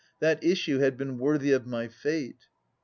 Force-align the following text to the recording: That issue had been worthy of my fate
That 0.19 0.43
issue 0.43 0.79
had 0.79 0.97
been 0.97 1.19
worthy 1.19 1.51
of 1.51 1.67
my 1.67 1.87
fate 1.87 2.47